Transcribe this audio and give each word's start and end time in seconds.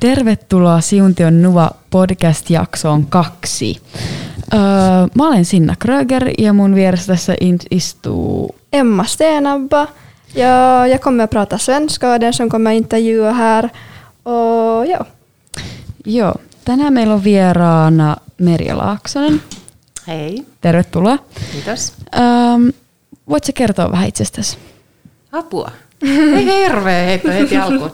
Tervetuloa 0.00 0.80
Siuntion 0.80 1.42
Nuva 1.42 1.70
podcast-jaksoon 1.90 3.06
kaksi. 3.06 3.76
Öö, 4.54 4.60
mä 5.14 5.28
olen 5.28 5.44
Sinna 5.44 5.74
Kröger 5.78 6.30
ja 6.38 6.52
mun 6.52 6.74
vieressä 6.74 7.06
tässä 7.06 7.34
istuu 7.70 8.54
Emma 8.72 9.04
Stenabba. 9.04 9.86
Ja 10.34 10.86
jag 10.86 11.00
kommer 11.00 11.24
att 11.24 11.30
prata 11.30 11.58
svenska, 11.58 12.20
den 12.20 12.32
som 12.32 12.48
kommer 12.48 12.70
intervjua 12.72 13.32
här. 13.32 13.68
Och 14.24 14.86
ja. 14.86 15.04
Joo, 16.06 16.34
tänään 16.64 16.92
meillä 16.92 17.14
on 17.14 17.24
vieraana 17.24 18.16
Merja 18.38 18.78
Laaksonen. 18.78 19.42
Hei. 20.06 20.44
Tervetuloa. 20.60 21.18
Kiitos. 21.52 21.92
Öö, 22.14 22.72
voitko 23.28 23.52
kertoa 23.54 23.90
vähän 23.92 24.08
itsestäsi? 24.08 24.58
Apua. 25.32 25.70
Ei 26.02 26.44
hirveä 26.44 27.04
heitto 27.04 27.28
heti 27.28 27.56
alkuun. 27.56 27.92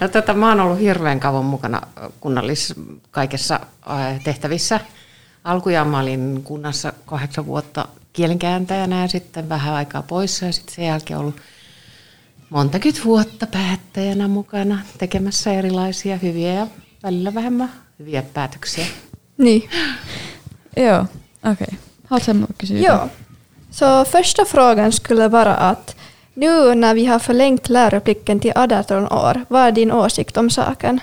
No, 0.00 0.08
tota, 0.08 0.34
mä 0.34 0.48
oon 0.48 0.60
ollut 0.60 0.78
hirveän 0.78 1.20
kauan 1.20 1.44
mukana 1.44 1.80
kunnallis 2.20 2.74
kaikessa 3.10 3.60
tehtävissä. 4.24 4.80
Alkujaan 5.44 5.88
mä 5.88 6.00
olin 6.00 6.40
kunnassa 6.44 6.92
kahdeksan 7.06 7.46
vuotta 7.46 7.88
kielenkääntäjänä 8.12 9.02
ja 9.02 9.08
sitten 9.08 9.48
vähän 9.48 9.74
aikaa 9.74 10.02
poissa 10.02 10.46
ja 10.46 10.52
sitten 10.52 10.74
sen 10.74 10.84
jälkeen 10.86 11.18
ollut 11.18 11.36
montakymmentä 12.50 13.04
vuotta 13.04 13.46
päättäjänä 13.46 14.28
mukana 14.28 14.78
tekemässä 14.98 15.52
erilaisia 15.52 16.16
hyviä 16.16 16.54
ja 16.54 16.66
välillä 17.02 17.34
vähemmän 17.34 17.72
hyviä 17.98 18.22
päätöksiä. 18.22 18.86
Niin. 19.38 19.70
Joo, 20.76 21.00
okej. 21.00 21.52
Okay. 21.52 21.78
Haluatko 22.04 22.54
kysyä? 22.58 22.78
Ja. 22.78 23.08
Så 23.72 24.04
första 24.04 24.44
frågan 24.44 24.92
skulle 24.92 25.32
vara 25.32 25.54
att 25.54 25.96
nu 26.34 26.74
när 26.74 26.94
vi 26.94 27.06
har 27.06 27.18
förlängt 27.18 27.68
läroplikten 27.68 28.40
till 28.40 28.52
18 28.54 29.08
år, 29.08 29.44
vad 29.48 29.62
är 29.62 29.72
din 29.72 29.92
åsikt 29.92 30.36
om 30.36 30.50
saken? 30.50 31.00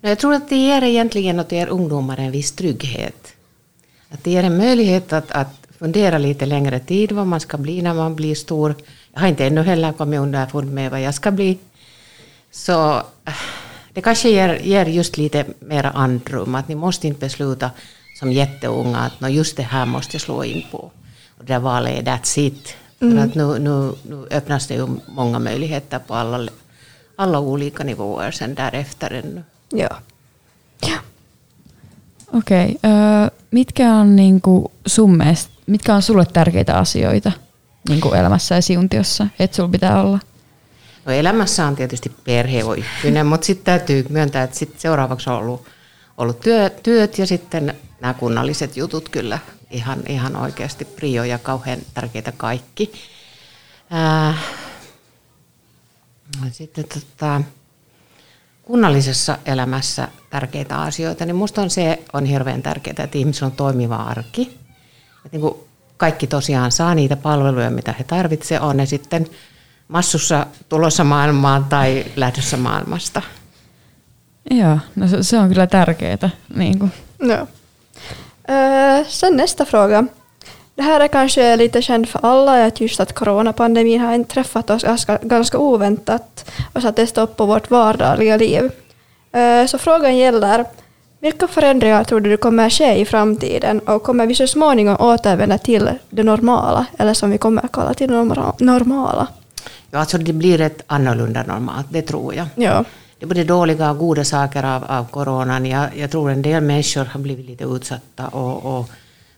Jag 0.00 0.18
tror 0.18 0.34
att 0.34 0.48
det 0.48 0.56
ger 0.56 0.82
egentligen 0.82 1.40
åt 1.40 1.52
er 1.52 1.66
ungdomar 1.66 2.18
en 2.18 2.30
viss 2.30 2.52
trygghet. 2.52 3.32
Att 4.10 4.24
det 4.24 4.30
ger 4.30 4.44
en 4.44 4.56
möjlighet 4.56 5.12
att, 5.12 5.30
att 5.30 5.62
fundera 5.78 6.18
lite 6.18 6.46
längre 6.46 6.80
tid 6.80 7.12
vad 7.12 7.26
man 7.26 7.40
ska 7.40 7.58
bli 7.58 7.82
när 7.82 7.94
man 7.94 8.16
blir 8.16 8.34
stor. 8.34 8.74
Jag 9.12 9.20
har 9.20 9.28
inte 9.28 9.46
ännu 9.46 9.62
heller 9.62 9.92
kommit 9.92 10.20
underfund 10.20 10.72
med 10.72 10.90
vad 10.90 11.00
jag 11.00 11.14
ska 11.14 11.30
bli. 11.30 11.58
Så 12.50 12.96
eh, 13.24 13.34
det 13.92 14.00
kanske 14.00 14.28
ger, 14.28 14.54
ger 14.54 14.86
just 14.86 15.16
lite 15.16 15.46
mera 15.58 15.90
andrum. 15.90 16.54
Att 16.54 16.68
ni 16.68 16.74
måste 16.74 17.06
inte 17.06 17.20
besluta 17.20 17.70
som 18.18 18.32
jätteunga 18.32 18.98
att 18.98 19.32
just 19.32 19.56
det 19.56 19.62
här 19.62 19.86
måste 19.86 20.14
jag 20.14 20.20
slå 20.22 20.44
in 20.44 20.64
på. 20.70 20.78
Och 21.38 21.44
det 21.44 21.52
där 21.52 21.60
valet 21.60 21.98
är 21.98 22.02
that's 22.02 22.38
it. 22.38 22.76
Mm. 23.02 23.14
För 23.14 23.24
att 23.24 23.34
nu, 23.34 23.58
nu, 23.58 23.92
nu 24.08 24.26
öppnas 24.30 24.66
det 24.66 24.74
ju 24.74 24.86
många 25.06 25.38
möjligheter 25.38 25.98
på 25.98 26.14
alla, 26.14 26.52
alla 27.16 27.38
olika 27.38 27.84
nivåer 27.84 28.30
sen 28.30 28.54
därefter 28.54 29.12
ännu. 29.12 29.42
Ja. 29.72 29.88
ja. 30.82 30.98
Okei. 32.32 32.64
Okay. 32.64 32.90
Öö, 32.92 33.28
mitkä 33.50 33.94
on 33.94 34.16
niinku 34.16 34.72
sun 34.86 35.16
mielestä, 35.16 35.50
mitkä 35.66 35.94
on 35.94 36.02
sulle 36.02 36.26
tärkeitä 36.26 36.78
asioita 36.78 37.32
niinku 37.88 38.12
elämässä 38.12 38.54
ja 38.54 38.62
siuntiossa, 38.62 39.26
että 39.38 39.56
sulla 39.56 39.68
pitää 39.68 40.02
olla? 40.02 40.18
No 41.04 41.12
elämässä 41.12 41.66
on 41.66 41.76
tietysti 41.76 42.12
perhe 42.24 42.64
on 42.64 42.78
ykkönen, 42.78 43.26
mutta 43.26 43.44
sitten 43.44 43.64
täytyy 43.64 44.06
myöntää, 44.08 44.42
että 44.42 44.58
sit 44.58 44.80
seuraavaksi 44.80 45.30
on 45.30 45.36
ollut, 45.36 45.66
ollut 46.18 46.40
työ, 46.40 46.70
työt 46.70 47.18
ja 47.18 47.26
sitten 47.26 47.74
nämä 48.00 48.14
kunnalliset 48.14 48.76
jutut 48.76 49.08
kyllä 49.08 49.38
ihan, 49.70 50.02
ihan 50.08 50.36
oikeasti 50.36 50.84
prio 50.84 51.24
ja 51.24 51.38
kauhean 51.38 51.78
tärkeitä 51.94 52.32
kaikki. 52.32 52.92
Ää, 53.90 54.34
sitten 56.50 56.84
tota, 56.84 57.40
kunnallisessa 58.62 59.38
elämässä 59.46 60.08
tärkeitä 60.30 60.80
asioita, 60.80 61.24
niin 61.24 61.36
minusta 61.36 61.62
on 61.62 61.70
se 61.70 62.02
on 62.12 62.24
hirveän 62.24 62.62
tärkeää, 62.62 63.04
että 63.04 63.18
ihmisillä 63.18 63.46
on 63.46 63.52
toimiva 63.52 63.96
arki. 63.96 64.42
Että 65.24 65.28
niin 65.32 65.40
kuin 65.40 65.54
kaikki 65.96 66.26
tosiaan 66.26 66.72
saa 66.72 66.94
niitä 66.94 67.16
palveluja, 67.16 67.70
mitä 67.70 67.94
he 67.98 68.04
tarvitsevat, 68.04 68.62
on 68.62 68.76
ne 68.76 68.86
sitten 68.86 69.26
massussa 69.88 70.46
tulossa 70.68 71.04
maailmaan 71.04 71.64
tai 71.64 72.04
lähdössä 72.16 72.56
maailmasta. 72.56 73.22
Joo, 74.50 74.78
no 74.94 75.08
se, 75.08 75.22
se 75.22 75.38
on 75.38 75.48
kyllä 75.48 75.66
tärkeää. 75.66 76.30
Niin 76.56 76.78
kuin. 76.78 76.92
Ja. 77.18 77.46
Uh, 78.50 79.06
sen 79.08 79.36
nästa 79.36 79.64
fråga. 79.64 80.04
Det 80.74 80.82
här 80.82 81.00
är 81.00 81.08
kanske 81.08 81.56
lite 81.56 81.82
känt 81.82 82.08
för 82.08 82.20
alla, 82.22 82.66
att 82.66 82.80
just 82.80 83.00
att 83.00 83.12
coronapandemin 83.12 84.00
har 84.00 84.14
inträffat 84.14 84.70
oss 84.70 84.82
ganska, 84.82 85.18
ganska 85.22 85.58
oväntat 85.58 86.50
och 86.72 86.82
satt 86.82 87.08
stopp 87.08 87.36
på 87.36 87.46
vårt 87.46 87.70
vardagliga 87.70 88.36
liv. 88.36 88.70
Så 89.66 89.78
frågan 89.78 90.16
gäller, 90.16 90.64
vilka 91.20 91.48
förändringar 91.48 92.04
tror 92.04 92.20
du 92.20 92.36
kommer 92.36 92.70
ske 92.70 92.94
i 92.94 93.04
framtiden 93.04 93.80
och 93.80 94.02
kommer 94.02 94.26
vi 94.26 94.34
så 94.34 94.46
småningom 94.46 94.96
återvända 95.00 95.58
till 95.58 95.90
det 96.10 96.22
normala, 96.22 96.86
eller 96.98 97.14
som 97.14 97.30
vi 97.30 97.38
kommer 97.38 97.64
att 97.64 97.72
kalla 97.72 97.94
till 97.94 98.10
normala? 98.58 99.26
Ja, 99.90 99.98
alltså 99.98 100.18
det 100.18 100.32
blir 100.32 100.60
ett 100.60 100.82
annorlunda 100.86 101.42
normalt, 101.42 101.86
det 101.90 102.02
tror 102.02 102.34
jag. 102.34 102.46
Ja. 102.54 102.84
Det 103.22 103.26
är 103.26 103.28
både 103.28 103.44
dåliga 103.44 103.90
och 103.90 103.98
goda 103.98 104.24
saker 104.24 104.64
av, 104.64 104.84
av 104.84 105.04
coronan. 105.04 105.66
Jag, 105.66 105.96
jag 105.96 106.10
tror 106.10 106.30
en 106.30 106.42
del 106.42 106.62
människor 106.62 107.04
har 107.04 107.20
blivit 107.20 107.46
lite 107.46 107.64
utsatta 107.64 108.28
och, 108.28 108.78
och 108.78 108.90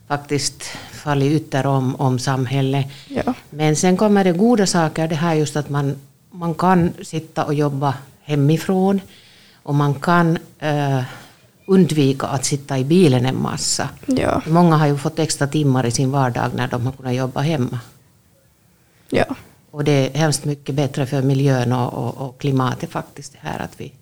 faktiskt 0.09 0.63
fallit 0.93 1.33
ytter 1.33 1.67
om, 1.67 1.97
om 1.97 2.19
samhället. 2.19 2.87
Ja. 3.09 3.35
Men 3.51 3.77
sen 3.77 3.97
kommer 3.97 4.25
det 4.25 4.33
goda 4.33 4.67
saker, 4.67 5.09
det 5.09 5.15
här 5.15 5.35
just 5.35 5.57
att 5.57 5.69
man, 5.69 5.97
man 6.31 6.55
kan 6.55 6.93
sitta 7.03 7.45
och 7.45 7.55
jobba 7.55 7.95
hemifrån 8.23 9.01
och 9.63 9.75
man 9.75 9.95
kan 9.95 10.39
uh, 10.63 11.03
undvika 11.67 12.27
att 12.27 12.45
sitta 12.45 12.79
i 12.79 12.85
bilen 12.85 13.27
en 13.27 13.43
massa. 13.43 13.89
Ja. 14.07 14.43
Många 14.47 14.77
har 14.77 14.87
ju 14.87 14.97
fått 14.97 15.19
extra 15.19 15.47
timmar 15.47 15.87
i 15.87 15.91
sin 15.91 16.11
vardag 16.11 16.51
när 16.55 16.69
de 16.69 16.87
har 16.87 16.93
kunnat 16.93 17.15
jobba 17.15 17.41
hemma. 17.41 17.81
Ja. 19.11 19.25
Och 19.75 19.85
det 19.85 19.93
är 19.93 20.19
hemskt 20.19 20.45
mycket 20.45 20.75
bättre 20.75 21.07
för 21.07 21.23
miljön 21.23 21.73
och, 21.73 21.95
och, 21.95 22.29
och 22.29 22.41
klimatet 22.41 22.91
faktiskt 22.91 23.33
det 23.33 23.39
här 23.49 23.59
att 23.59 23.81
vi 23.81 23.93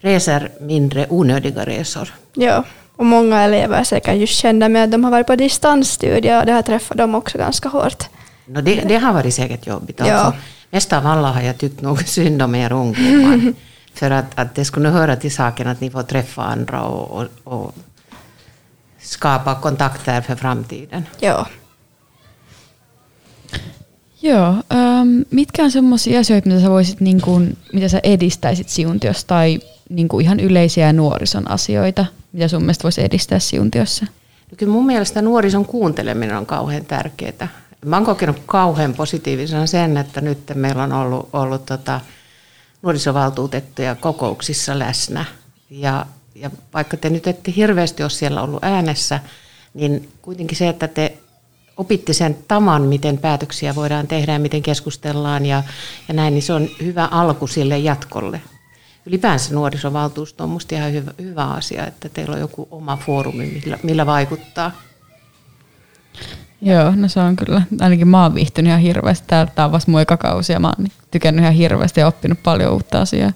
reser 0.00 0.50
mindre 0.60 1.06
onödiga 1.10 1.66
resor. 1.66 2.14
Ja, 2.34 2.64
och 2.96 3.06
många 3.06 3.40
elever 3.40 3.78
är 3.78 3.84
säkert 3.84 4.16
just 4.16 4.34
kända 4.34 4.68
med 4.68 4.84
att 4.84 4.90
de 4.90 5.04
har 5.04 5.10
varit 5.10 5.26
på 5.26 5.36
distansstudier 5.36 6.40
och 6.40 6.46
det 6.46 6.52
har 6.52 6.62
träffat 6.62 6.96
dem 6.98 7.14
också 7.14 7.38
ganska 7.38 7.68
hårt. 7.68 8.04
No 8.46 8.60
det, 8.60 8.74
det 8.88 8.96
har 8.96 9.12
varit 9.12 9.34
säkert 9.34 9.66
jobbigt. 9.66 10.00
Ja. 10.00 10.14
Alltså, 10.14 10.40
mest 10.70 10.92
av 10.92 11.06
alla 11.06 11.28
har 11.28 11.42
jag 11.42 11.58
tyckt 11.58 11.80
nog 11.80 12.08
synd 12.08 12.42
om 12.42 12.54
er 12.54 12.72
ungdomar. 12.72 13.52
För 13.94 14.10
att, 14.10 14.38
att 14.38 14.54
det 14.54 14.64
skulle 14.64 14.88
höra 14.88 15.16
till 15.16 15.34
saken 15.34 15.68
att 15.68 15.80
ni 15.80 15.90
får 15.90 16.02
träffa 16.02 16.42
andra 16.42 16.82
och, 16.82 17.20
och, 17.20 17.28
och 17.44 17.74
skapa 18.98 19.60
kontakter 19.60 20.20
för 20.20 20.36
framtiden. 20.36 21.02
Ja. 21.20 21.46
Joo, 24.24 24.48
ähm, 24.48 25.20
mitkä 25.30 25.64
on 25.64 25.70
semmoisia 25.70 26.20
asioita, 26.20 26.48
mitä 26.48 26.60
sä 26.60 26.70
voisit, 26.70 27.00
niin 27.00 27.20
kuin, 27.20 27.58
mitä 27.72 27.88
sä 27.88 28.00
edistäisit 28.02 28.68
siuntiossa 28.68 29.26
tai 29.26 29.60
niin 29.88 30.08
kuin 30.08 30.24
ihan 30.24 30.40
yleisiä 30.40 30.92
nuorison 30.92 31.50
asioita, 31.50 32.06
mitä 32.32 32.48
sun 32.48 32.62
mielestä 32.62 32.82
voisi 32.82 33.02
edistää 33.02 33.38
siuntiossa? 33.38 34.06
No 34.50 34.56
kyllä 34.56 34.72
mun 34.72 34.86
mielestä 34.86 35.22
nuorison 35.22 35.64
kuunteleminen 35.64 36.36
on 36.36 36.46
kauhean 36.46 36.84
tärkeää. 36.84 37.48
Mä 37.84 37.96
oon 37.96 38.04
kokenut 38.04 38.36
kauhean 38.46 38.94
positiivisena 38.94 39.66
sen, 39.66 39.96
että 39.96 40.20
nyt 40.20 40.38
meillä 40.54 40.82
on 40.82 40.92
ollut, 40.92 41.28
ollut 41.32 41.66
tota, 41.66 42.00
nuorisovaltuutettuja 42.82 43.94
kokouksissa 43.94 44.78
läsnä. 44.78 45.24
Ja, 45.70 46.06
ja 46.34 46.50
vaikka 46.74 46.96
te 46.96 47.10
nyt 47.10 47.26
ette 47.26 47.52
hirveästi 47.56 48.02
ole 48.02 48.10
siellä 48.10 48.42
ollut 48.42 48.64
äänessä, 48.64 49.20
niin 49.74 50.08
kuitenkin 50.22 50.56
se, 50.56 50.68
että 50.68 50.88
te 50.88 51.18
opitte 51.76 52.12
sen 52.12 52.36
tavan, 52.48 52.82
miten 52.82 53.18
päätöksiä 53.18 53.74
voidaan 53.74 54.06
tehdä 54.06 54.32
ja 54.32 54.38
miten 54.38 54.62
keskustellaan 54.62 55.46
ja, 55.46 55.62
ja 56.08 56.14
näin, 56.14 56.34
niin 56.34 56.42
se 56.42 56.52
on 56.52 56.68
hyvä 56.82 57.08
alku 57.10 57.46
sille 57.46 57.78
jatkolle. 57.78 58.40
Ylipäänsä 59.06 59.54
nuorisovaltuusto 59.54 60.44
on 60.44 60.50
minusta 60.50 60.74
ihan 60.74 60.92
hyvä, 60.92 61.10
hyvä 61.20 61.44
asia, 61.44 61.86
että 61.86 62.08
teillä 62.08 62.34
on 62.34 62.40
joku 62.40 62.68
oma 62.70 62.96
foorumi, 62.96 63.46
millä, 63.46 63.78
millä 63.82 64.06
vaikuttaa. 64.06 64.70
Joo, 66.60 66.92
no 66.96 67.08
se 67.08 67.20
on 67.20 67.36
kyllä. 67.36 67.62
Ainakin 67.80 68.08
mä 68.08 68.22
oon 68.22 68.34
viihtynyt 68.34 68.70
ihan 68.70 68.80
hirveästi. 68.80 69.26
Tää 69.26 69.46
on 69.58 69.72
vasta 69.72 69.90
mun 69.90 70.00
eka 70.00 70.16
kausi 70.16 70.52
ja 70.52 70.60
mä 70.60 70.72
oon 70.78 70.86
tykännyt 71.10 71.42
ihan 71.42 71.54
hirveästi 71.54 72.00
ja 72.00 72.06
oppinut 72.06 72.42
paljon 72.42 72.72
uutta 72.72 73.00
asiaa. 73.00 73.32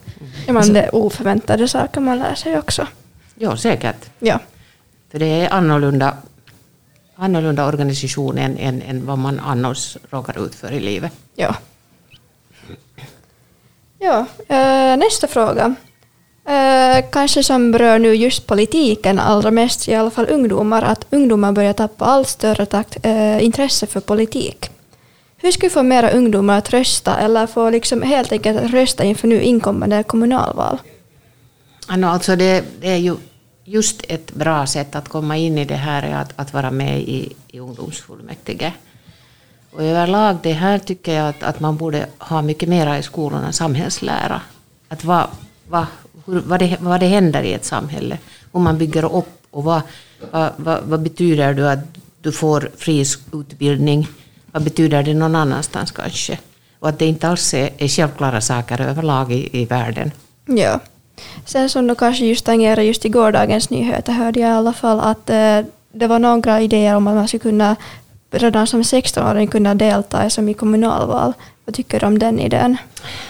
Ja 0.46 0.52
man 0.52 0.74
det 0.74 0.88
oförväntade 0.92 1.66
saker 1.66 2.02
man 2.02 2.18
lär 2.18 2.34
sig 2.34 2.58
också. 2.58 2.86
Joo, 3.40 3.56
säkert. 3.56 4.10
Ja. 4.22 4.40
För 5.12 5.18
det 5.18 5.26
är 5.26 5.54
annorlunda, 5.54 6.14
annorlunda 7.18 7.66
organisation 7.66 8.38
än, 8.38 8.58
än, 8.58 8.82
än 8.82 9.06
vad 9.06 9.18
man 9.18 9.40
annars 9.40 9.96
råkar 10.10 10.46
ut 10.46 10.54
för 10.54 10.72
i 10.72 10.80
livet. 10.80 11.12
Ja. 11.34 11.54
Ja, 13.98 14.26
eh, 14.48 14.96
nästa 14.96 15.26
fråga. 15.26 15.74
Eh, 16.48 17.04
kanske 17.10 17.42
som 17.42 17.70
berör 17.72 17.98
nu 17.98 18.14
just 18.14 18.46
politiken 18.46 19.18
allra 19.18 19.50
mest, 19.50 19.88
i 19.88 19.94
alla 19.94 20.10
fall 20.10 20.26
ungdomar, 20.30 20.82
att 20.82 21.06
ungdomar 21.10 21.52
börjar 21.52 21.72
tappa 21.72 22.04
allt 22.04 22.28
större 22.28 22.66
takt, 22.66 22.96
eh, 23.02 23.44
intresse 23.44 23.86
för 23.86 24.00
politik. 24.00 24.70
Hur 25.36 25.50
ska 25.52 25.66
vi 25.66 25.70
få 25.70 25.82
mera 25.82 26.10
ungdomar 26.10 26.58
att 26.58 26.70
rösta 26.70 27.18
eller 27.18 27.46
få 27.46 27.70
liksom 27.70 28.02
helt 28.02 28.32
enkelt 28.32 28.70
rösta 28.70 29.04
inför 29.04 29.28
nu 29.28 29.42
inkommande 29.42 30.02
kommunalval? 30.02 30.78
Alltså 31.86 32.36
det, 32.36 32.64
det 32.80 32.90
är 32.90 32.96
ju 32.96 33.16
just 33.68 34.04
ett 34.08 34.34
bra 34.34 34.66
sätt 34.66 34.94
att 34.94 35.08
komma 35.08 35.36
in 35.36 35.58
i 35.58 35.64
det 35.64 35.74
här 35.74 36.02
är 36.02 36.14
att, 36.14 36.32
att 36.36 36.52
vara 36.52 36.70
med 36.70 37.00
i, 37.00 37.32
i 37.48 37.60
ungdomsfullmäktige. 37.60 38.72
Och 39.72 39.82
överlag 39.82 40.36
det 40.42 40.52
här 40.52 40.78
tycker 40.78 41.14
jag 41.14 41.28
att, 41.28 41.42
att 41.42 41.60
man 41.60 41.76
borde 41.76 42.06
ha 42.18 42.42
mycket 42.42 42.68
mera 42.68 42.98
i 42.98 43.02
skolorna, 43.02 43.52
samhällslära. 43.52 44.40
Att 44.88 45.04
vad, 45.04 45.26
vad, 45.68 45.86
hur, 46.26 46.40
vad, 46.40 46.60
det, 46.60 46.76
vad 46.80 47.00
det 47.00 47.06
händer 47.06 47.42
i 47.42 47.52
ett 47.52 47.64
samhälle, 47.64 48.18
hur 48.52 48.60
man 48.60 48.78
bygger 48.78 49.16
upp 49.16 49.46
och 49.50 49.64
vad, 49.64 49.82
vad, 50.30 50.52
vad, 50.56 50.82
vad 50.82 51.00
betyder 51.00 51.54
det 51.54 51.72
att 51.72 51.78
du 52.22 52.32
får 52.32 52.70
fri 52.76 53.04
utbildning, 53.32 54.08
vad 54.52 54.62
betyder 54.62 55.02
det 55.02 55.14
någon 55.14 55.34
annanstans 55.34 55.90
kanske? 55.90 56.38
Och 56.78 56.88
att 56.88 56.98
det 56.98 57.06
inte 57.06 57.28
alls 57.28 57.54
är, 57.54 57.70
är 57.78 57.88
självklara 57.88 58.40
saker 58.40 58.80
överlag 58.80 59.32
i, 59.32 59.62
i 59.62 59.64
världen. 59.64 60.10
Ja. 60.46 60.80
Sen 61.44 61.68
som 61.68 61.86
då 61.86 61.94
kanske 61.94 62.26
just 62.26 62.44
tangerar 62.44 62.82
just 62.82 63.04
i 63.04 63.08
gårdagens 63.08 63.70
nyheter 63.70 64.12
hörde 64.12 64.40
jag 64.40 64.50
i 64.50 64.52
alla 64.52 64.72
fall 64.72 65.00
att 65.00 65.30
eh, 65.30 65.60
det 65.92 66.06
var 66.06 66.18
några 66.18 66.60
idéer 66.60 66.96
om 66.96 67.06
att 67.06 67.14
man 67.14 67.28
skulle 67.28 67.40
kunna 67.40 67.76
redan 68.30 68.66
som 68.66 68.82
16-åring 68.82 69.48
kunna 69.48 69.74
delta 69.74 70.30
som 70.30 70.48
i 70.48 70.54
kommunalval. 70.54 71.32
Vad 71.64 71.74
tycker 71.74 72.00
du 72.00 72.06
om 72.06 72.18
den 72.18 72.40
idén? 72.40 72.76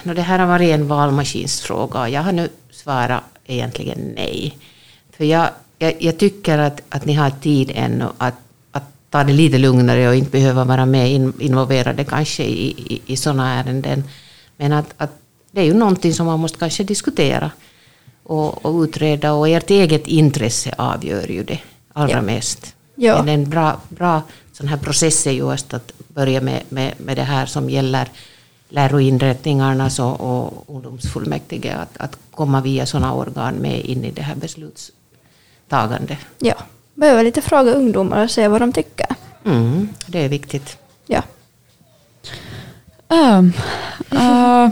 No, 0.03 0.13
det 0.13 0.21
här 0.21 0.39
har 0.39 0.47
varit 0.47 0.69
en 0.69 0.87
valmaskinsfråga 0.87 2.01
och 2.01 2.09
jag 2.09 2.21
har 2.21 2.31
nu 2.31 2.49
svarat 2.71 3.23
egentligen 3.45 4.13
nej. 4.15 4.57
För 5.17 5.25
jag, 5.25 5.49
jag, 5.77 5.93
jag 5.99 6.17
tycker 6.17 6.57
att, 6.57 6.81
att 6.89 7.05
ni 7.05 7.13
har 7.13 7.29
tid 7.29 7.71
ännu 7.75 8.05
att, 8.17 8.35
att 8.71 8.83
ta 9.09 9.23
det 9.23 9.33
lite 9.33 9.57
lugnare 9.57 10.09
och 10.09 10.15
inte 10.15 10.31
behöva 10.31 10.63
vara 10.63 10.85
med 10.85 11.11
in, 11.11 11.33
involverade 11.39 12.03
kanske 12.03 12.43
i, 12.43 12.69
i, 12.69 13.01
i 13.05 13.17
sådana 13.17 13.53
ärenden. 13.53 14.03
Men 14.57 14.73
att, 14.73 14.93
att 14.97 15.11
det 15.51 15.61
är 15.61 15.65
ju 15.65 15.73
någonting 15.73 16.13
som 16.13 16.25
man 16.25 16.39
måste 16.39 16.57
kanske 16.57 16.83
diskutera 16.83 17.51
och, 18.29 18.65
och 18.65 18.81
utreda 18.81 19.33
och 19.33 19.49
ert 19.49 19.69
eget 19.69 20.07
intresse 20.07 20.73
avgör 20.77 21.27
ju 21.27 21.43
det 21.43 21.59
allra 21.93 22.11
ja. 22.11 22.21
mest. 22.21 22.75
Ja. 22.95 23.23
Men 23.23 23.29
en 23.29 23.49
bra, 23.49 23.81
bra 23.89 24.21
sån 24.53 24.67
här 24.67 24.77
process 24.77 25.27
är 25.27 25.31
just 25.31 25.73
att 25.73 25.91
börja 26.07 26.41
med, 26.41 26.63
med, 26.69 26.93
med 26.97 27.17
det 27.17 27.23
här 27.23 27.45
som 27.45 27.69
gäller 27.69 28.07
läroinrättningarna 28.69 29.89
så, 29.89 30.07
och 30.07 30.75
ungdomsfullmäktige, 30.75 31.75
att, 31.75 31.97
att 31.97 32.17
komma 32.31 32.61
via 32.61 32.85
sådana 32.85 33.13
organ 33.13 33.53
med 33.53 33.85
in 33.85 34.05
i 34.05 34.11
det 34.11 34.21
här 34.21 34.35
beslutstagandet. 34.35 36.19
Ja, 36.39 36.55
behöver 36.93 37.23
lite 37.23 37.41
fråga 37.41 37.71
ungdomar 37.71 38.23
och 38.23 38.31
se 38.31 38.47
vad 38.47 38.61
de 38.61 38.73
tycker. 38.73 39.07
Mm, 39.45 39.89
det 40.07 40.25
är 40.25 40.29
viktigt. 40.29 40.77
Ja. 41.05 41.23
Um, 43.07 43.53
uh, 44.13 44.69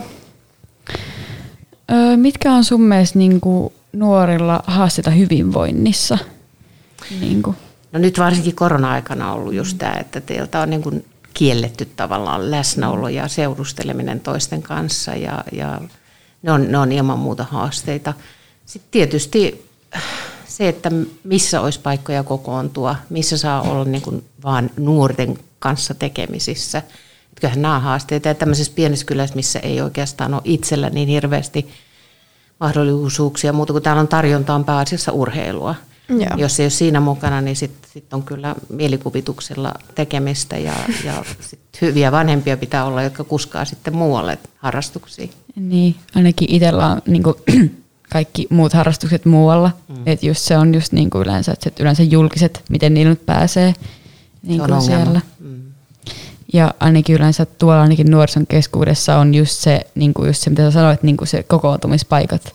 uh, 1.92 2.16
mitkä 2.16 2.52
on 2.52 2.64
sun 2.64 2.82
mielestä 2.82 3.18
niin 3.18 3.40
kuin 3.40 3.72
nuorilla 3.92 4.62
haasteita 4.66 5.10
hyvinvoinnissa? 5.10 6.18
Niin 7.20 7.42
kuin? 7.42 7.56
No 7.92 7.98
nyt 7.98 8.18
varsinkin 8.18 8.54
korona-aikana 8.54 9.32
on 9.32 9.40
ollut 9.40 9.54
just 9.54 9.78
tämä, 9.78 9.92
että 9.92 10.20
teiltä 10.20 10.60
on 10.60 10.70
niin 10.70 10.82
kuin 10.82 11.04
kielletty 11.34 11.84
tavallaan 11.96 12.50
läsnäolo 12.50 13.08
ja 13.08 13.28
seurusteleminen 13.28 14.20
toisten 14.20 14.62
kanssa 14.62 15.14
ja, 15.14 15.44
ja 15.52 15.80
ne, 16.42 16.52
on, 16.52 16.72
ne 16.72 16.78
on 16.78 16.92
ilman 16.92 17.18
muuta 17.18 17.44
haasteita. 17.44 18.14
Sitten 18.66 18.90
tietysti 18.90 19.68
se, 20.46 20.68
että 20.68 20.90
missä 21.24 21.60
olisi 21.60 21.80
paikkoja 21.80 22.22
kokoontua, 22.22 22.96
missä 23.10 23.38
saa 23.38 23.62
olla 23.62 23.84
niin 23.84 24.02
kuin 24.02 24.24
vaan 24.44 24.70
nuorten 24.76 25.38
kanssa 25.58 25.94
tekemisissä. 25.94 26.82
Kyllähän 27.40 27.62
nämä 27.62 27.78
haasteita 27.78 28.28
ja 28.28 28.34
tämmöisessä 28.34 28.72
pienessä 28.74 29.06
kylässä, 29.06 29.36
missä 29.36 29.58
ei 29.58 29.80
oikeastaan 29.80 30.34
ole 30.34 30.42
itsellä 30.44 30.90
niin 30.90 31.08
hirveästi 31.08 31.68
mahdollisuuksia, 32.60 33.52
muuta 33.52 33.72
kuin 33.72 33.82
täällä 33.82 34.00
on 34.00 34.08
tarjontaan 34.08 34.64
pääasiassa 34.64 35.12
urheilua– 35.12 35.74
Joo. 36.08 36.36
Jos 36.36 36.60
ei 36.60 36.64
ole 36.64 36.70
siinä 36.70 37.00
mukana, 37.00 37.40
niin 37.40 37.56
sitten 37.56 37.90
sit 37.92 38.12
on 38.12 38.22
kyllä 38.22 38.54
mielikuvituksella 38.68 39.74
tekemistä 39.94 40.56
ja, 40.56 40.72
ja 41.04 41.24
sit 41.40 41.60
hyviä 41.80 42.12
vanhempia 42.12 42.56
pitää 42.56 42.84
olla, 42.84 43.02
jotka 43.02 43.24
kuskaa 43.24 43.64
sitten 43.64 43.96
muualle 43.96 44.38
harrastuksiin. 44.56 45.30
Niin, 45.56 45.94
ainakin 46.14 46.54
itsellä 46.54 46.86
on 46.86 47.02
niin 47.06 47.22
kuin, 47.22 47.34
kaikki 48.12 48.46
muut 48.50 48.72
harrastukset 48.72 49.24
muualla. 49.24 49.70
Mm. 49.88 50.02
Et 50.06 50.22
just 50.22 50.40
se 50.40 50.58
on 50.58 50.74
just 50.74 50.92
niin 50.92 51.10
kuin 51.10 51.22
yleensä, 51.22 51.52
että 51.52 51.82
yleensä 51.82 52.02
julkiset, 52.02 52.64
miten 52.70 52.94
niillä 52.94 53.10
nyt 53.10 53.26
pääsee 53.26 53.74
niin 54.42 54.60
kuin 54.60 54.82
siellä. 54.82 55.20
Mm. 55.37 55.37
Ja 56.52 56.74
ainakin 56.80 57.16
yleensä 57.16 57.46
tuolla 57.46 57.82
ainakin 57.82 58.10
nuorison 58.10 58.46
keskuudessa 58.46 59.18
on 59.18 59.34
just 59.34 59.52
se, 59.52 59.80
niin 59.94 60.14
kuin 60.14 60.26
just 60.26 60.42
se 60.42 60.50
mitä 60.50 60.62
sä 60.62 60.70
sanoit, 60.70 61.02
niin 61.02 61.16
kuin 61.16 61.28
se 61.28 61.42
kokoontumispaikat. 61.42 62.54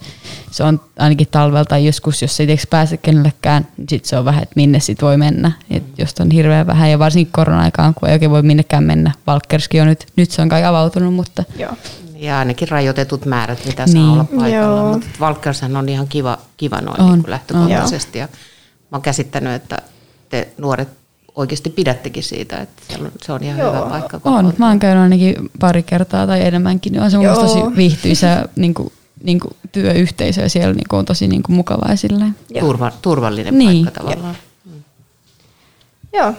Se 0.51 0.63
on 0.63 0.81
ainakin 0.99 1.27
talvelta 1.31 1.69
tai 1.69 1.85
joskus, 1.85 2.21
jos 2.21 2.39
ei 2.39 2.57
pääse 2.69 2.97
kenellekään, 2.97 3.67
niin 3.77 3.87
sit 3.89 4.05
se 4.05 4.17
on 4.17 4.25
vähän, 4.25 4.43
että 4.43 4.53
minne 4.55 4.79
sit 4.79 5.01
voi 5.01 5.17
mennä. 5.17 5.51
Et 5.69 5.83
jos 5.97 6.13
on 6.19 6.31
hirveän 6.31 6.67
vähän 6.67 6.91
ja 6.91 6.99
varsinkin 6.99 7.33
korona-aikaan, 7.33 7.93
kun 7.93 8.09
ei 8.09 8.13
oikein 8.13 8.31
voi 8.31 8.41
minnekään 8.41 8.83
mennä. 8.83 9.11
Valkkerski 9.27 9.81
on 9.81 9.87
nyt, 9.87 10.07
nyt 10.15 10.31
se 10.31 10.41
on 10.41 10.49
kai 10.49 10.65
avautunut, 10.65 11.13
mutta... 11.13 11.43
Joo. 11.57 11.71
Ja 12.15 12.39
ainakin 12.39 12.67
rajoitetut 12.67 13.25
määrät, 13.25 13.65
mitä 13.65 13.87
saa 13.87 13.93
niin. 13.93 14.09
olla 14.09 14.23
paikalla. 14.23 14.91
Mutta 14.91 15.07
Valkkershan 15.19 15.77
on 15.77 15.89
ihan 15.89 16.07
kiva, 16.07 16.37
kiva 16.57 16.81
noin 16.81 17.01
on. 17.01 17.19
Niin 17.19 17.31
lähtökohtaisesti. 17.31 18.19
On. 18.19 18.21
Ja 18.21 18.27
mä 18.91 18.95
oon 18.95 19.01
käsittänyt, 19.01 19.53
että 19.53 19.77
te 20.29 20.47
nuoret 20.57 21.02
oikeasti 21.35 21.69
pidättekin 21.69 22.23
siitä, 22.23 22.57
että 22.57 22.83
se 23.21 23.33
on 23.33 23.43
ihan 23.43 23.59
Joo. 23.59 23.71
hyvä 23.71 23.81
paikka. 23.81 24.19
On, 24.23 24.53
mä 24.57 24.67
oon 24.67 24.79
käynyt 24.79 25.03
ainakin 25.03 25.51
pari 25.59 25.83
kertaa 25.83 26.27
tai 26.27 26.45
enemmänkin, 26.45 26.93
niin 26.93 27.03
on 27.03 27.11
se 27.11 27.17
mun 27.17 27.35
tosi 27.35 27.59
viihtyisä 27.75 28.49
niin 28.55 28.73
kuin, 28.73 28.91
niin 29.23 29.39
kuin 29.39 29.55
työyhteisö 29.71 30.41
ja 30.41 30.49
siellä 30.49 30.73
niin 30.73 30.87
kuin 30.89 30.97
on 30.99 31.05
tosi 31.05 31.27
niin 31.27 31.43
kuin 31.43 31.55
mukavaa 31.55 31.89
ja 32.49 32.61
Turva, 32.61 32.91
turvallinen 33.01 33.57
niin. 33.57 33.85
paikka 33.85 34.01
tavallaan. 34.01 34.35
Ja. 34.65 34.71
Mm. 34.71 34.83
Ja, 36.13 36.33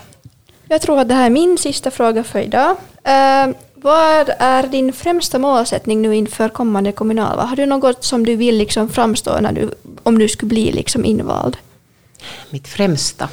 jag 0.71 0.83
tror 0.83 1.01
att 1.01 1.09
det 1.09 1.15
här 1.15 1.27
är 1.27 1.31
min 1.31 1.59
sista 1.59 1.91
fråga 1.91 2.25
för 2.25 2.39
idag. 2.39 2.71
Uh, 2.71 3.55
vad 3.75 4.31
är 4.39 4.67
din 4.67 4.93
främsta 4.93 5.39
målsättning 5.39 6.03
nu 6.03 6.15
inför 6.15 6.49
kommande 6.49 6.93
kommunalval? 6.93 7.47
Har 7.47 7.57
du 7.57 7.67
något 7.67 8.05
som 8.05 8.27
du 8.27 8.37
vill 8.37 8.57
liksom 8.59 8.89
framstå 8.89 9.41
när 9.41 9.53
du, 9.53 9.71
om 10.03 10.19
du 10.19 10.29
skulle 10.29 10.49
bli 10.49 10.73
liksom 10.73 11.05
invald? 11.05 11.57
Mitt 12.51 12.69
främsta? 12.69 13.29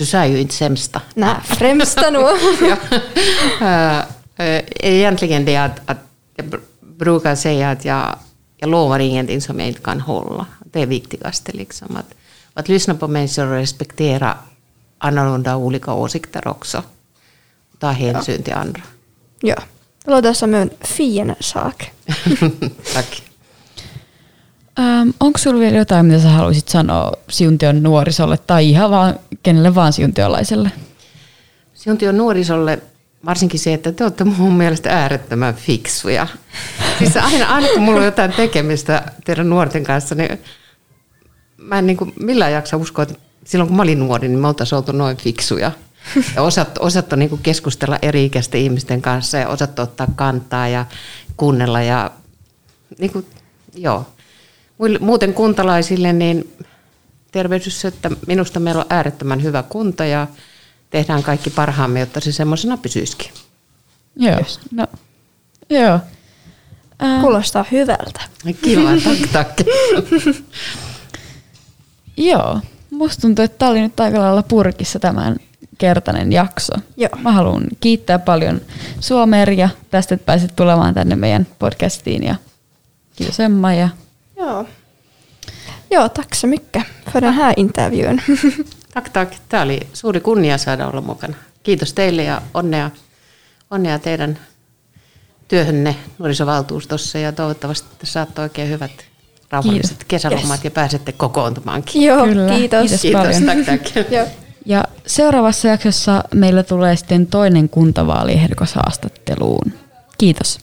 Du 0.00 0.06
sa 0.06 0.26
ju 0.26 0.40
inte 0.40 0.54
sämsta. 0.54 1.02
Nej, 1.14 1.34
främsta 1.44 2.10
nog. 2.10 2.22
ja. 3.60 4.02
Egentligen 4.36 5.44
det 5.44 5.56
att, 5.56 5.80
att 5.84 5.98
jag 6.36 6.54
brukar 6.80 7.36
säga 7.36 7.70
att 7.70 7.84
jag, 7.84 8.18
jag 8.56 8.70
lovar 8.70 8.98
ingenting 8.98 9.40
som 9.40 9.58
jag 9.58 9.68
inte 9.68 9.80
kan 9.80 10.00
hålla. 10.00 10.46
Det 10.64 10.82
är 10.82 10.86
viktigaste. 10.86 11.52
Liksom. 11.52 11.96
Att, 11.96 12.14
att 12.54 12.68
lyssna 12.68 12.94
på 12.94 13.08
människor 13.08 13.46
och 13.46 13.52
respektera 13.52 14.38
annorlunda 14.98 15.56
olika 15.56 15.92
åsikter 15.92 16.48
också. 16.48 16.82
Ta 17.78 17.90
hänsyn 17.90 18.34
ja. 18.38 18.44
till 18.44 18.54
andra. 18.54 18.82
Ja, 19.40 19.62
det 20.04 20.10
låter 20.10 20.32
som 20.32 20.54
en 20.54 20.70
fin 20.80 21.34
sak. 21.40 21.92
Tack. 22.94 23.29
Ähm, 24.78 25.08
onko 25.20 25.38
sinulla 25.38 25.60
vielä 25.60 25.76
jotain, 25.76 26.06
mitä 26.06 26.22
sä 26.22 26.28
haluaisit 26.28 26.68
sanoa 26.68 27.12
Siuntion 27.30 27.82
nuorisolle 27.82 28.38
tai 28.46 28.70
ihan 28.70 28.90
vaan 28.90 29.18
kenelle 29.42 29.74
vaan 29.74 29.92
siuntiolaiselle? 29.92 30.72
Siuntion 31.74 32.16
nuorisolle 32.16 32.78
varsinkin 33.24 33.60
se, 33.60 33.74
että 33.74 33.92
te 33.92 34.04
olette 34.04 34.24
mun 34.24 34.52
mielestä 34.52 34.90
äärettömän 34.90 35.54
fiksuja. 35.54 36.26
Siis 36.98 37.16
aina, 37.16 37.46
aina 37.46 37.68
kun 37.68 37.82
mulla 37.82 37.98
on 37.98 38.04
jotain 38.04 38.32
tekemistä 38.32 39.12
teidän 39.24 39.50
nuorten 39.50 39.84
kanssa, 39.84 40.14
niin 40.14 40.38
mä 41.56 41.78
en 41.78 41.86
niin 41.86 41.96
kuin 41.96 42.12
millään 42.20 42.52
jaksa 42.52 42.76
uskoa, 42.76 43.02
että 43.02 43.14
silloin 43.44 43.68
kun 43.68 43.76
mä 43.76 43.82
olin 43.82 43.98
nuori, 43.98 44.28
niin 44.28 44.38
me 44.38 44.48
oltaisiin 44.48 44.76
oltu 44.76 44.92
noin 44.92 45.16
fiksuja. 45.16 45.72
Ja 46.34 46.42
osattu, 46.42 46.80
osattu 46.84 47.16
niin 47.16 47.28
kuin 47.28 47.42
keskustella 47.42 47.98
eri-ikäisten 48.02 48.60
ihmisten 48.60 49.02
kanssa 49.02 49.38
ja 49.38 49.48
osattu 49.48 49.82
ottaa 49.82 50.06
kantaa 50.16 50.68
ja 50.68 50.86
kuunnella 51.36 51.82
ja 51.82 52.10
niin 52.98 53.12
kuin, 53.12 53.26
joo 53.74 54.06
muuten 55.00 55.34
kuntalaisille 55.34 56.12
niin 56.12 56.56
tervehdys, 57.32 57.84
että 57.84 58.10
minusta 58.26 58.60
meillä 58.60 58.80
on 58.80 58.86
äärettömän 58.90 59.42
hyvä 59.42 59.62
kunta 59.62 60.04
ja 60.04 60.26
tehdään 60.90 61.22
kaikki 61.22 61.50
parhaamme, 61.50 62.00
jotta 62.00 62.20
se 62.20 62.32
semmoisena 62.32 62.76
pysyisikin. 62.76 63.30
Joo, 64.16 64.38
yes. 64.38 64.60
no, 64.70 64.86
joo. 65.70 65.98
Ähm. 67.02 67.20
Kuulostaa 67.20 67.64
hyvältä. 67.72 68.20
Kiva, 68.62 68.90
tak, 69.04 69.18
tak. 69.32 69.66
joo, 72.16 72.60
musta 72.90 73.20
tuntuu, 73.20 73.44
että 73.44 73.58
tämä 73.58 73.70
oli 73.70 73.80
nyt 73.80 74.00
aika 74.00 74.20
lailla 74.20 74.42
purkissa 74.42 74.98
tämän 74.98 75.36
kertainen 75.78 76.32
jakso. 76.32 76.72
Joo. 76.96 77.10
Mä 77.18 77.32
haluan 77.32 77.64
kiittää 77.80 78.18
paljon 78.18 78.60
Suomeria 79.00 79.68
tästä, 79.90 80.14
että 80.14 80.26
pääsit 80.26 80.56
tulemaan 80.56 80.94
tänne 80.94 81.16
meidän 81.16 81.46
podcastiin 81.58 82.22
ja 82.22 82.34
kiitos 83.16 83.40
Emma 83.40 83.74
ja 83.74 83.88
Ja. 84.40 84.64
ja, 85.90 86.08
tack 86.08 86.34
så 86.34 86.46
mycket 86.46 86.84
för 87.12 87.20
den 87.20 87.32
här 87.32 87.54
intervjun. 87.58 88.20
tack, 88.94 89.08
tack. 89.12 89.34
Tämä 89.48 89.62
oli 89.62 89.80
suuri 89.92 90.20
kunnia 90.20 90.58
saada 90.58 90.86
olla 90.88 91.00
mukana. 91.00 91.34
Kiitos 91.62 91.92
teille 91.92 92.22
ja 92.22 92.42
onnea, 92.54 92.90
onnea 93.70 93.98
teidän 93.98 94.38
työhönne 95.48 95.96
nuorisovaltuustossa 96.18 97.18
ja 97.18 97.32
toivottavasti 97.32 98.06
saatte 98.06 98.40
oikein 98.40 98.68
hyvät 98.68 98.90
rauhalliset 99.50 100.04
kesälomat 100.08 100.50
Yes. 100.50 100.64
ja 100.64 100.70
pääsette 100.70 101.12
kokoontumaankin. 101.12 102.02
Joo, 102.02 102.26
Kyllä, 102.26 102.54
kiitos. 102.54 102.80
kiitos. 102.80 103.00
Kiitos, 103.00 103.22
paljon. 103.22 103.44
tack, 103.66 103.82
tack. 103.92 104.12
Joo. 104.16 104.26
Ja 104.66 104.84
seuraavassa 105.06 105.68
jaksossa 105.68 106.24
meillä 106.34 106.62
tulee 106.62 106.96
sitten 106.96 107.26
toinen 107.26 107.68
kuntavaaliehdokashaastatteluun. 107.68 109.72
Kiitos. 110.18 110.58